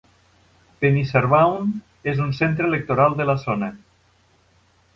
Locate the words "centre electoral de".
2.39-3.31